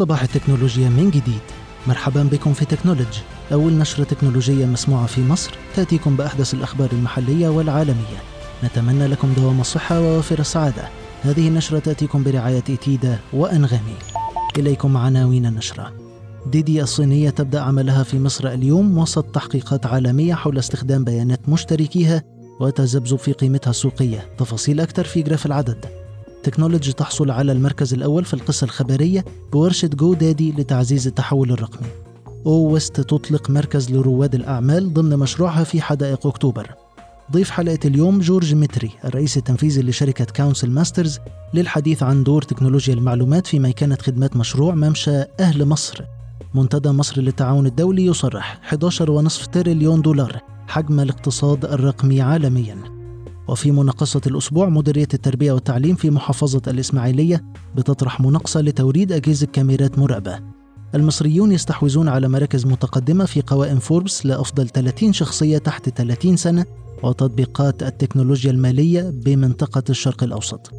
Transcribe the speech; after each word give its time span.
صباح 0.00 0.22
التكنولوجيا 0.22 0.88
من 0.88 1.10
جديد. 1.10 1.40
مرحبا 1.86 2.22
بكم 2.22 2.52
في 2.52 2.64
تكنولوجي 2.64 3.20
أول 3.52 3.72
نشرة 3.72 4.04
تكنولوجية 4.04 4.66
مسموعة 4.66 5.06
في 5.06 5.24
مصر 5.24 5.50
تأتيكم 5.76 6.16
بأحدث 6.16 6.54
الأخبار 6.54 6.88
المحلية 6.92 7.48
والعالمية. 7.48 8.20
نتمنى 8.64 9.06
لكم 9.06 9.32
دوام 9.32 9.60
الصحة 9.60 10.00
ووافر 10.00 10.38
السعادة. 10.38 10.88
هذه 11.22 11.48
النشرة 11.48 11.78
تأتيكم 11.78 12.22
برعاية 12.22 12.58
إتيدا 12.58 13.18
وأنغامي. 13.32 13.94
إليكم 14.58 14.96
عناوين 14.96 15.46
النشرة. 15.46 15.92
ديدي 16.46 16.82
الصينية 16.82 17.30
تبدأ 17.30 17.60
عملها 17.60 18.02
في 18.02 18.18
مصر 18.18 18.48
اليوم 18.48 18.98
وسط 18.98 19.24
تحقيقات 19.24 19.86
عالمية 19.86 20.34
حول 20.34 20.58
استخدام 20.58 21.04
بيانات 21.04 21.48
مشتركيها 21.48 22.22
وتذبذب 22.60 23.18
في 23.18 23.32
قيمتها 23.32 23.70
السوقية. 23.70 24.28
تفاصيل 24.38 24.80
أكثر 24.80 25.04
في 25.04 25.22
جراف 25.22 25.46
العدد. 25.46 25.99
تكنولوجي 26.42 26.92
تحصل 26.92 27.30
على 27.30 27.52
المركز 27.52 27.94
الأول 27.94 28.24
في 28.24 28.34
القصة 28.34 28.64
الخبرية 28.64 29.24
بورشة 29.52 29.88
GoDaddy 29.88 30.52
لتعزيز 30.52 31.06
التحول 31.06 31.52
الرقمي. 31.52 31.88
O 32.46 32.72
West 32.72 33.00
تطلق 33.00 33.50
مركز 33.50 33.90
لرواد 33.90 34.34
الأعمال 34.34 34.94
ضمن 34.94 35.16
مشروعها 35.16 35.64
في 35.64 35.80
حدائق 35.80 36.26
أكتوبر. 36.26 36.74
ضيف 37.32 37.50
حلقة 37.50 37.78
اليوم 37.84 38.18
جورج 38.18 38.54
متري 38.54 38.90
الرئيس 39.04 39.36
التنفيذي 39.36 39.82
لشركة 39.82 40.26
كونسل 40.36 40.70
ماسترز 40.70 41.18
للحديث 41.54 42.02
عن 42.02 42.22
دور 42.22 42.42
تكنولوجيا 42.42 42.94
المعلومات 42.94 43.46
في 43.46 43.58
ميكنة 43.58 43.98
خدمات 44.02 44.36
مشروع 44.36 44.74
ممشى 44.74 45.24
أهل 45.40 45.64
مصر. 45.64 46.04
منتدى 46.54 46.88
مصر 46.88 47.20
للتعاون 47.20 47.66
الدولي 47.66 48.06
يصرح 48.06 48.60
11.5 48.74 49.46
تريليون 49.46 50.02
دولار 50.02 50.40
حجم 50.68 51.00
الاقتصاد 51.00 51.64
الرقمي 51.64 52.20
عالميا. 52.20 52.76
وفي 53.50 53.72
مناقصة 53.72 54.20
الأسبوع 54.26 54.68
مديرية 54.68 55.08
التربية 55.14 55.52
والتعليم 55.52 55.94
في 55.94 56.10
محافظة 56.10 56.62
الإسماعيلية 56.66 57.44
بتطرح 57.76 58.20
مناقصة 58.20 58.60
لتوريد 58.60 59.12
أجهزة 59.12 59.46
كاميرات 59.46 59.98
مراقبة 59.98 60.40
المصريون 60.94 61.52
يستحوذون 61.52 62.08
على 62.08 62.28
مراكز 62.28 62.66
متقدمة 62.66 63.24
في 63.24 63.42
قوائم 63.42 63.78
فوربس 63.78 64.26
لأفضل 64.26 64.68
30 64.68 65.12
شخصية 65.12 65.58
تحت 65.58 65.88
30 65.88 66.36
سنة 66.36 66.66
وتطبيقات 67.02 67.82
التكنولوجيا 67.82 68.50
المالية 68.50 69.10
بمنطقة 69.10 69.82
الشرق 69.90 70.22
الأوسط. 70.24 70.70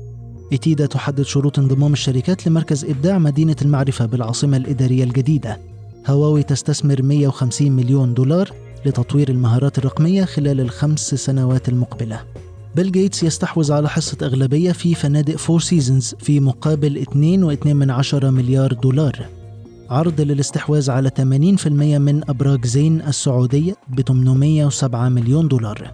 إتيدا 0.53 0.85
تحدد 0.85 1.21
شروط 1.21 1.59
انضمام 1.59 1.93
الشركات 1.93 2.47
لمركز 2.47 2.85
إبداع 2.85 3.17
مدينة 3.17 3.55
المعرفة 3.61 4.05
بالعاصمة 4.05 4.57
الإدارية 4.57 5.03
الجديدة. 5.03 5.59
هواوي 6.07 6.43
تستثمر 6.43 7.01
150 7.01 7.71
مليون 7.71 8.13
دولار 8.13 8.51
لتطوير 8.85 9.29
المهارات 9.29 9.77
الرقمية 9.77 10.25
خلال 10.25 10.61
الخمس 10.61 11.15
سنوات 11.15 11.69
المقبلة. 11.69 12.21
بيل 12.75 12.91
جيتس 12.91 13.23
يستحوذ 13.23 13.71
على 13.71 13.89
حصة 13.89 14.17
أغلبية 14.21 14.71
في 14.71 14.95
فنادق 14.95 15.35
Four 15.35 15.59
Seasons 15.59 16.15
في 16.19 16.39
مقابل 16.39 17.05
2.2 17.05 18.23
مليار 18.23 18.73
دولار. 18.73 19.25
عرض 19.89 20.21
للاستحواذ 20.21 20.91
على 20.91 21.09
80% 21.09 21.67
من 21.67 22.29
أبراج 22.29 22.65
زين 22.65 23.01
السعودية 23.01 23.75
ب 23.89 24.01
807 24.01 25.09
مليون 25.09 25.47
دولار. 25.47 25.91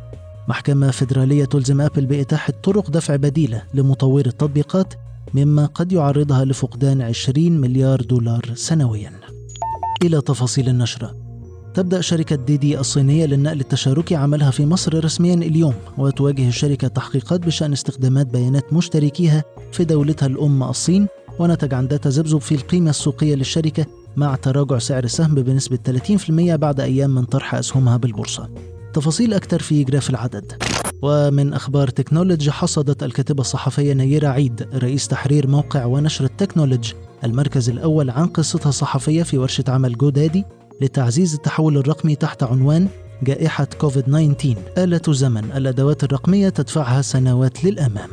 محكمة 0.47 0.91
فيدرالية 0.91 1.45
تلزم 1.45 1.81
أبل 1.81 2.05
بإتاحة 2.05 2.53
طرق 2.63 2.89
دفع 2.89 3.15
بديلة 3.15 3.61
لمطوري 3.73 4.25
التطبيقات 4.25 4.93
مما 5.33 5.65
قد 5.65 5.91
يعرضها 5.91 6.45
لفقدان 6.45 7.01
20 7.01 7.51
مليار 7.51 8.01
دولار 8.01 8.41
سنويا. 8.53 9.11
إلى 10.03 10.21
تفاصيل 10.21 10.69
النشرة. 10.69 11.26
تبدأ 11.77 12.01
شركة 12.01 12.35
ديدي 12.35 12.79
الصينية 12.79 13.25
للنقل 13.25 13.59
التشاركي 13.59 14.15
عملها 14.15 14.51
في 14.51 14.65
مصر 14.65 15.05
رسميا 15.05 15.33
اليوم 15.33 15.73
وتواجه 15.97 16.47
الشركة 16.47 16.87
تحقيقات 16.87 17.39
بشأن 17.39 17.73
استخدامات 17.73 18.27
بيانات 18.27 18.73
مشتركيها 18.73 19.43
في 19.71 19.85
دولتها 19.85 20.25
الأم 20.25 20.63
الصين 20.63 21.07
ونتج 21.39 21.73
عن 21.73 21.85
ذلك 21.85 22.03
تذبذب 22.03 22.37
في 22.37 22.55
القيمة 22.55 22.89
السوقية 22.89 23.35
للشركة 23.35 23.85
مع 24.15 24.35
تراجع 24.35 24.77
سعر 24.77 25.03
السهم 25.03 25.35
بنسبة 25.35 25.79
30% 25.85 26.55
بعد 26.55 26.79
أيام 26.79 27.15
من 27.15 27.23
طرح 27.23 27.55
أسهمها 27.55 27.97
بالبورصة. 27.97 28.49
تفاصيل 28.93 29.33
أكثر 29.33 29.59
في 29.59 29.83
جراف 29.83 30.09
العدد. 30.09 30.63
ومن 31.01 31.53
أخبار 31.53 31.87
تكنولوجي 31.87 32.51
حصدت 32.51 33.03
الكاتبة 33.03 33.41
الصحفية 33.41 33.93
نيرة 33.93 34.27
عيد 34.27 34.67
رئيس 34.73 35.07
تحرير 35.07 35.47
موقع 35.47 35.85
ونشرة 35.85 36.25
تكنولوجي 36.25 36.93
المركز 37.23 37.69
الأول 37.69 38.09
عن 38.09 38.27
قصتها 38.27 38.69
الصحفية 38.69 39.23
في 39.23 39.37
ورشة 39.37 39.63
عمل 39.67 39.97
GoDaddy 39.97 40.45
لتعزيز 40.81 41.33
التحول 41.33 41.77
الرقمي 41.77 42.15
تحت 42.15 42.43
عنوان 42.43 42.87
جائحة 43.23 43.67
كوفيد 43.77 44.03
19 44.03 44.55
آلة 44.77 45.01
زمن 45.09 45.51
الأدوات 45.51 46.03
الرقمية 46.03 46.49
تدفعها 46.49 47.01
سنوات 47.01 47.65
للأمام. 47.65 48.09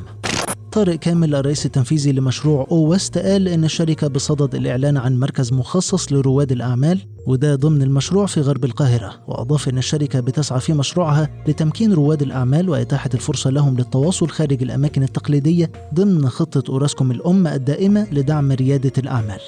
طارق 0.73 0.95
كامل 0.95 1.35
الرئيس 1.35 1.67
التنفيذي 1.67 2.13
لمشروع 2.13 2.67
O 2.71 2.77
West 2.77 3.19
قال 3.19 3.49
إن 3.49 3.65
الشركة 3.65 4.09
بصدد 4.09 4.55
الإعلان 4.55 4.97
عن 4.97 5.19
مركز 5.19 5.53
مخصص 5.53 6.13
لرواد 6.13 6.53
الأعمال 6.53 7.01
وده 7.27 7.55
ضمن 7.55 7.83
المشروع 7.83 8.27
في 8.27 8.41
غرب 8.41 8.65
القاهرة. 8.65 9.15
وأضاف 9.29 9.69
إن 9.69 9.79
الشركة 9.79 10.21
بتسعى 10.21 10.61
في 10.61 10.73
مشروعها 10.73 11.31
لتمكين 11.49 11.93
رواد 11.93 12.23
الأعمال 12.23 12.69
وإتاحة 12.69 13.11
الفرصة 13.15 13.51
لهم 13.51 13.77
للتواصل 13.77 14.29
خارج 14.29 14.63
الأماكن 14.63 15.03
التقليدية 15.03 15.73
ضمن 15.95 16.29
خطة 16.29 16.73
أوراسكوم 16.73 17.11
الأم 17.11 17.47
الدائمة 17.47 18.07
لدعم 18.13 18.53
ريادة 18.53 18.93
الأعمال. 18.99 19.41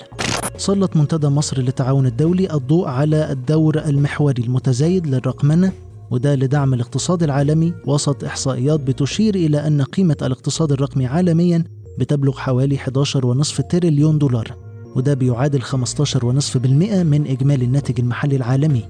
سلط 0.57 0.97
منتدى 0.97 1.27
مصر 1.29 1.59
للتعاون 1.61 2.07
الدولي 2.07 2.53
الضوء 2.55 2.89
على 2.89 3.33
الدور 3.33 3.79
المحوري 3.79 4.43
المتزايد 4.43 5.07
للرقمنة 5.07 5.73
وده 6.11 6.35
لدعم 6.35 6.75
الاقتصاد 6.75 7.23
العالمي 7.23 7.75
وسط 7.87 8.25
إحصائيات 8.25 8.81
بتشير 8.81 9.35
إلى 9.35 9.67
أن 9.67 9.83
قيمة 9.83 10.17
الاقتصاد 10.23 10.73
الرقمي 10.73 11.07
عالميا 11.07 11.65
بتبلغ 11.99 12.39
حوالي 12.39 12.79
11.5 12.79 13.67
تريليون 13.71 14.19
دولار 14.19 14.55
وده 14.97 15.15
بيعادل 15.15 15.63
15.5% 15.63 16.57
من 16.57 17.27
إجمالي 17.27 17.65
الناتج 17.65 18.01
المحلي 18.01 18.37
العالمي. 18.37 18.85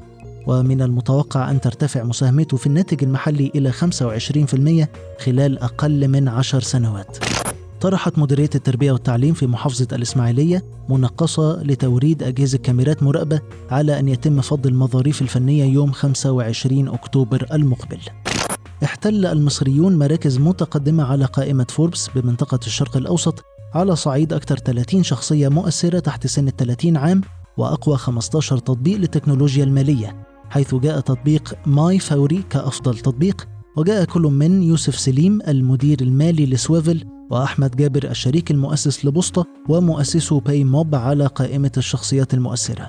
ومن 0.47 0.82
المتوقع 0.82 1.50
أن 1.50 1.60
ترتفع 1.60 2.03
مساهمته 2.03 2.56
في 2.56 2.66
الناتج 2.66 3.05
المحلي 3.05 3.53
إلى 3.55 3.72
25% 3.72 4.87
خلال 5.25 5.59
أقل 5.59 6.09
من 6.09 6.28
عشر 6.28 6.60
سنوات. 6.60 7.19
طرحت 7.81 8.19
مديرية 8.19 8.50
التربية 8.54 8.92
والتعليم 8.92 9.34
في 9.34 9.47
محافظة 9.47 9.88
الإسماعيلية 9.92 10.64
مناقصة 10.89 11.62
لتوريد 11.62 12.22
أجهزة 12.22 12.59
كاميرات 12.59 13.03
مراقبة 13.03 13.41
على 13.70 13.98
أن 13.98 14.09
يتم 14.09 14.41
فض 14.41 14.66
المظاريف 14.66 15.22
الفنية 15.22 15.64
يوم 15.64 15.92
25 15.92 16.88
أكتوبر 16.88 17.47
المقبل. 17.53 17.98
احتل 18.84 19.26
المصريون 19.26 19.98
مراكز 19.98 20.38
متقدمة 20.38 21.04
على 21.04 21.25
قائمة 21.25 21.66
فوربس 21.69 22.10
بمنطقة 22.14 22.60
الشرق 22.66 22.97
الأوسط 22.97 23.44
على 23.75 23.97
صعيد 23.97 24.32
أكثر 24.32 24.56
30 24.56 25.03
شخصية 25.03 25.48
مؤثرة 25.48 25.98
تحت 25.98 26.26
سن 26.26 26.48
ال 26.48 26.56
30 26.56 26.97
عام 26.97 27.20
وأقوى 27.56 27.97
15 27.97 28.58
تطبيق 28.58 28.97
للتكنولوجيا 28.98 29.64
المالية 29.64 30.26
حيث 30.50 30.75
جاء 30.75 31.00
تطبيق 31.00 31.54
My 31.67 31.99
Fawry 31.99 32.44
كأفضل 32.50 32.98
تطبيق 32.98 33.48
وجاء 33.76 34.04
كل 34.04 34.22
من 34.22 34.62
يوسف 34.62 34.98
سليم 34.98 35.38
المدير 35.48 36.00
المالي 36.00 36.47
ل 36.47 36.60
Swvl 36.60 37.16
وأحمد 37.31 37.76
جابر 37.76 38.10
الشريك 38.10 38.50
المؤسس 38.50 39.04
لبوسطة 39.04 39.47
ومؤسسو 39.69 40.38
Paymob 40.41 40.94
على 40.94 41.26
قائمة 41.26 41.72
الشخصيات 41.76 42.34
المؤثرة. 42.34 42.88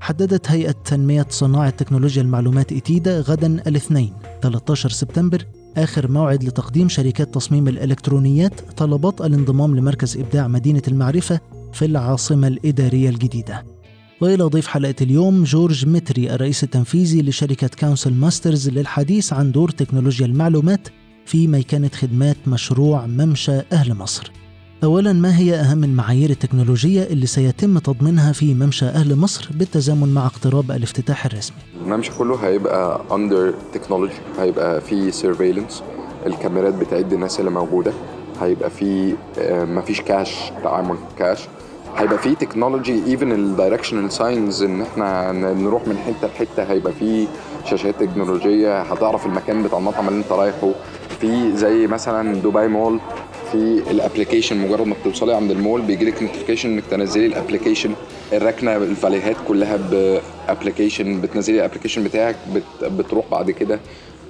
حددت 0.00 0.50
هيئة 0.50 0.74
تنمية 0.84 1.26
صناعة 1.30 1.70
تكنولوجيا 1.70 2.22
المعلومات 2.22 2.72
إتيدا 2.72 3.20
غدا 3.20 3.46
الاثنين 3.66 4.12
13 4.42 4.88
سبتمبر 4.88 5.46
آخر 5.76 6.10
موعد 6.10 6.44
لتقديم 6.44 6.88
شركات 6.88 7.34
تصميم 7.34 7.68
الإلكترونيات 7.68 8.60
طلبات 8.76 9.20
الانضمام 9.20 9.76
لمركز 9.76 10.16
إبداع 10.16 10.48
مدينة 10.48 10.82
المعرفة 10.88 11.40
في 11.72 11.84
العاصمة 11.84 12.48
الإدارية 12.48 13.08
الجديدة. 13.08 13.64
وإلى 14.20 14.44
ضيف 14.44 14.66
حلقة 14.66 14.94
اليوم 15.00 15.44
جورج 15.44 15.86
متري 15.86 16.34
الرئيس 16.34 16.64
التنفيذي 16.64 17.22
لشركة 17.22 17.70
كونسل 17.80 18.14
ماسترز 18.14 18.68
للحديث 18.68 19.32
عن 19.32 19.52
دور 19.52 19.70
تكنولوجيا 19.70 20.26
المعلومات 20.26 20.88
في 21.30 21.46
ميكنة 21.46 21.90
خدمات 21.94 22.36
مشروع 22.46 23.06
ممشى 23.06 23.58
أهل 23.72 23.94
مصر. 23.94 24.32
أولا 24.84 25.12
ما 25.12 25.36
هي 25.38 25.54
أهم 25.54 25.84
المعايير 25.84 26.30
التكنولوجية 26.30 27.02
اللي 27.02 27.26
سيتم 27.26 27.78
تضمينها 27.78 28.32
في 28.32 28.54
ممشى 28.54 28.84
أهل 28.86 29.16
مصر 29.16 29.48
بالتزامن 29.54 30.14
مع 30.14 30.26
اقتراب 30.26 30.70
الافتتاح 30.70 31.26
الرسمي؟ 31.26 31.56
الممشى 31.84 32.10
كله 32.18 32.36
هيبقى 32.36 33.00
under 33.12 33.54
technology 33.74 34.12
هيبقى 34.38 34.80
فيه 34.80 35.10
surveillance 35.10 35.82
الكاميرات 36.26 36.74
بتعد 36.74 37.12
الناس 37.12 37.40
اللي 37.40 37.50
موجودة 37.50 37.92
هيبقى 38.40 38.70
فيه 38.70 39.14
آه، 39.38 39.64
مفيش 39.64 40.00
كاش 40.00 40.34
تعامل 40.62 40.96
كاش 41.18 41.38
هيبقى 41.96 42.18
فيه 42.18 42.34
technology 42.34 43.04
even 43.06 43.32
ال 43.32 43.39
directional 43.39 44.12
signs 44.12 44.62
إن 44.62 44.82
إحنا 44.82 45.32
نروح 45.32 45.88
من 45.88 45.96
حتة 45.98 46.26
لحتة 46.28 46.62
هيبقى 46.62 46.92
فيه 46.92 47.26
شاشات 47.70 48.00
تكنولوجية. 48.00 48.82
هتعرف 48.82 49.26
المكان 49.26 49.62
بتاع 49.62 49.78
المطعم 49.78 50.08
اللي 50.08 50.18
أنت 50.18 50.32
رايحه. 50.32 50.70
في 51.20 51.56
زي 51.56 51.86
مثلا 51.86 52.34
دبي 52.34 52.68
مول 52.68 53.00
في 53.52 53.82
ال 53.90 53.96
application 53.96 54.58
مجرد 54.58 54.86
ما 54.86 54.94
بتوصلي 55.00 55.34
عند 55.34 55.50
المول 55.50 55.82
بيجي 55.82 56.04
لك 56.04 56.22
notification 56.22 56.70
إنك 56.72 56.84
تنزلي 56.90 57.26
ال 57.26 57.31
application. 57.31 57.90
الركنة 58.32 58.76
الفاليهات 58.76 59.36
كلها 59.48 59.76
ب 59.76 59.88
application 59.88 61.20
بتنزلي 61.20 61.58
ال 61.58 61.62
application 61.62 62.04
بتاعك 62.04 62.36
بت 62.54 62.84
بتروح 62.84 63.24
بعد 63.30 63.50
كده 63.50 63.80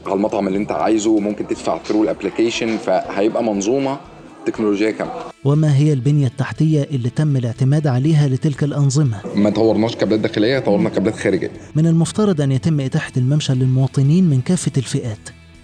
على 0.06 0.14
المطعم 0.14 0.46
اللي 0.48 0.58
انت 0.58 0.72
عايزه 0.72 1.18
ممكن 1.18 1.46
تدفع 1.46 1.78
through 1.78 2.02
ال 2.02 2.08
application 2.08 2.76
فهيبقى 2.76 3.44
منظومة 3.44 3.98
تكنولوجيا 4.46 4.90
كاملة. 4.90 5.14
وما 5.44 5.76
هي 5.76 5.92
البنية 5.92 6.26
التحتية 6.26 6.82
اللي 6.82 7.10
تم 7.10 7.36
الاعتماد 7.36 7.86
عليها 7.86 8.28
لتلك 8.28 8.64
الأنظمة؟ 8.64 9.20
ما 9.34 9.50
طورناش 9.50 9.96
كابلات 9.96 10.20
داخلية 10.20 10.58
طورنا 10.58 10.88
كابلات 10.88 11.16
خارجية. 11.16 11.50
من 11.76 11.86
المفترض 11.86 12.40
أن 12.40 12.52
يتم 12.52 12.80
إتاحة 12.80 13.12
الممشى 13.16 13.52
للمواطنين 13.54 14.24
من 14.30 14.40
كافة 14.40 14.72
الفئات. 14.76 15.18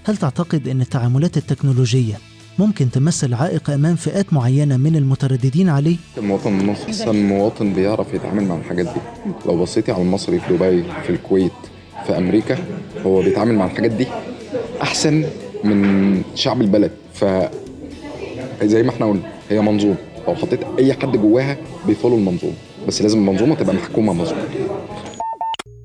هل 0.06 0.16
تعتقد 0.16 0.68
أن 0.68 0.80
التعاملات 0.80 1.36
التكنولوجية 1.36 2.18
ممكن 2.58 2.90
تمثل 2.90 3.34
عائق 3.34 3.70
أمام 3.70 3.96
فئات 3.96 4.32
معينة 4.32 4.76
من 4.76 4.96
المترددين 4.96 5.68
عليه؟ 5.68 5.96
المواطن 6.18 6.60
المصري 6.60 6.86
احسن 6.86 7.28
مواطن 7.28 7.72
بيعرف 7.72 8.14
يتعامل 8.14 8.44
مع 8.44 8.56
الحاجات 8.56 8.86
دي. 8.86 9.00
لو 9.46 9.62
بصيتي 9.62 9.92
على 9.92 10.02
المصري 10.02 10.40
في 10.40 10.56
دبي 10.56 10.84
في 11.02 11.10
الكويت 11.10 11.52
في 12.06 12.18
أمريكا 12.18 12.58
هو 13.06 13.22
بيتعامل 13.22 13.54
مع 13.54 13.66
الحاجات 13.66 13.90
دي 13.90 14.06
أحسن 14.82 15.24
من 15.64 16.22
شعب 16.34 16.60
البلد. 16.60 16.90
ف 17.14 17.24
زي 18.62 18.82
ما 18.82 18.90
إحنا 18.90 19.06
قلنا 19.06 19.32
هي 19.50 19.60
منظومة. 19.60 19.96
لو 20.28 20.34
حطيت 20.34 20.60
أي 20.78 20.94
حد 20.94 21.16
جواها 21.16 21.56
بي 21.86 21.94
follow 21.94 22.16
المنظومة. 22.16 22.54
بس 22.88 23.02
لازم 23.02 23.18
المنظومة 23.18 23.54
تبقى 23.54 23.74
محكومة 23.74 24.12
مظبوط 24.12 24.38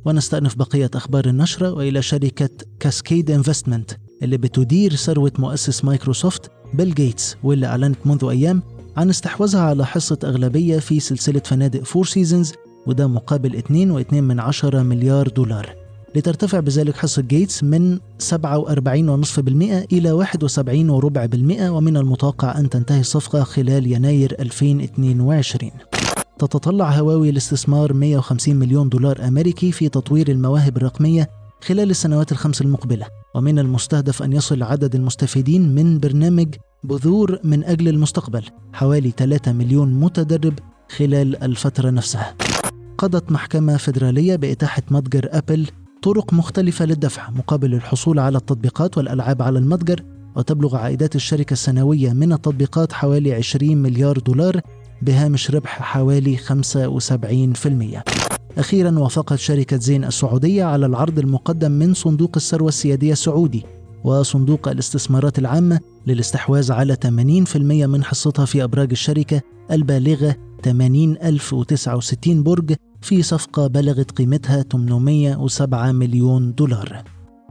ونستأنف 0.06 0.56
بقية 0.56 0.90
أخبار 0.96 1.26
النشرة 1.26 1.74
وإلى 1.74 2.02
شركة 2.02 2.50
Cascade 2.80 3.32
Investment 3.32 3.92
اللي 4.24 4.38
بتدير 4.38 4.96
ثروة 4.96 5.32
مؤسس 5.40 5.86
مايكروسوفت 5.86 6.52
بيل 6.74 6.94
جيتس 6.94 7.38
واللي 7.44 7.68
أعلنت 7.68 7.98
منذ 8.06 8.26
أيام 8.26 8.64
عن 8.98 9.10
استحواذها 9.10 9.62
على 9.62 9.86
حصة 9.86 10.18
أغلبية 10.24 10.80
في 10.80 11.00
سلسلة 11.00 11.42
فنادق 11.46 11.84
Four 11.84 12.06
Seasons 12.06 12.54
وده 12.88 13.08
مقابل 13.08 13.62
2.2 14.10 14.14
من 14.14 14.40
عشرة 14.40 14.82
مليار 14.84 15.28
دولار. 15.28 15.76
لترتفع 16.16 16.60
بذلك 16.60 16.96
حصة 16.96 17.22
جيتس 17.22 17.64
من 17.64 17.98
47.5% 17.98 18.00
إلى 19.94 20.26
71.4% 20.26 21.62
ومن 21.62 21.98
المتوقع 21.98 22.60
أن 22.60 22.70
تنتهي 22.70 23.00
الصفقة 23.00 23.44
خلال 23.44 23.92
يناير 23.92 24.36
2022 24.40 25.72
تتطلع 26.40 26.92
هواوي 26.92 27.30
الاستثمار 27.30 27.94
150 27.94 28.56
مليون 28.56 28.90
دولار 28.90 29.28
أمريكي 29.28 29.72
في 29.72 29.90
تطوير 29.90 30.32
المواهب 30.32 30.78
الرقمية 30.78 31.30
خلال 31.64 31.90
السنوات 31.90 32.32
الخمس 32.32 32.62
المقبلة 32.62 33.06
ومن 33.36 33.60
المستهدف 33.60 34.24
أن 34.24 34.34
يصل 34.34 34.64
عدد 34.64 34.96
المستفيدين 34.96 35.76
من 35.76 36.00
برنامج 36.00 36.56
بذور 36.84 37.40
من 37.44 37.64
أجل 37.64 37.88
المستقبل 37.88 38.44
حوالي 38.74 39.12
3 39.18 39.52
مليون 39.52 39.94
متدرب 39.94 40.60
خلال 40.98 41.44
الفترة 41.44 41.90
نفسها 41.90 42.36
قضت 42.98 43.32
محكمة 43.32 43.78
فيدرالية 43.78 44.36
بإتاحة 44.36 44.82
متجر 44.92 45.28
أبل 45.32 45.68
طرق 46.04 46.34
مختلفة 46.34 46.86
للدفع 46.86 47.30
مقابل 47.30 47.74
الحصول 47.74 48.20
على 48.20 48.38
التطبيقات 48.38 48.98
والألعاب 48.98 49.42
على 49.42 49.60
المتجر 49.60 50.04
وتبلغ 50.36 50.76
عائدات 50.76 51.16
الشركة 51.16 51.54
السنوية 51.54 52.14
من 52.14 52.34
التطبيقات 52.34 52.94
حوالي 52.94 53.34
20 53.34 53.78
مليار 53.78 54.18
دولار 54.18 54.62
بهامش 55.02 55.52
ربح 55.52 55.82
حوالي 55.82 56.38
75%. 56.38 58.21
أخيرا 58.58 59.00
وافقت 59.00 59.40
شركة 59.40 59.78
زين 59.78 60.04
السعودية 60.04 60.64
على 60.64 60.86
العرض 60.86 61.20
المقدم 61.20 61.72
من 61.72 61.94
صندوق 61.94 62.32
الثروة 62.36 62.68
السيادية 62.68 63.12
السعودي 63.12 63.66
وصندوق 64.04 64.68
الاستثمارات 64.68 65.40
العامة 65.40 65.80
للاستحواذ 66.08 66.72
على 66.72 66.98
80% 67.06 67.08
من 67.58 68.04
حصتها 68.04 68.46
في 68.46 68.64
أبراج 68.64 68.92
الشركة 68.92 69.42
البالغة 69.72 70.36
80069 70.64 72.44
برج 72.44 72.76
في 73.02 73.22
صفقة 73.22 73.68
بلغت 73.68 74.12
قيمتها 74.12 74.62
807 74.72 75.92
مليون 75.92 76.54
دولار. 76.54 77.04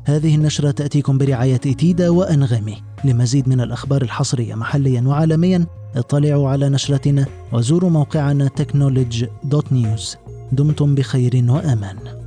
هذه 0.05 0.35
النشرة 0.35 0.71
تأتيكم 0.71 1.19
برعاية 1.19 1.55
إتيدا 1.55 2.09
وأنغامي. 2.09 2.77
لمزيد 3.05 3.49
من 3.49 3.61
الأخبار 3.61 4.03
الحصرية 4.03 4.55
محليا 4.55 5.03
وعالميا 5.07 5.67
اطلعوا 5.97 6.49
على 6.49 6.69
نشرتنا 6.69 7.27
وزوروا 7.53 7.91
موقعنا 7.91 8.51
technology.news 8.61 10.30
دمتم 10.53 10.95
بخير 10.95 11.45
وأمان. 11.49 12.20